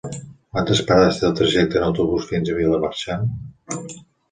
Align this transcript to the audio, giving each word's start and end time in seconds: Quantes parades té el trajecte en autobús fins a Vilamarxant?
Quantes 0.53 0.79
parades 0.87 1.19
té 1.19 1.27
el 1.29 1.35
trajecte 1.41 1.79
en 1.81 1.87
autobús 1.89 2.27
fins 2.33 2.51
a 2.55 2.59
Vilamarxant? 2.63 3.31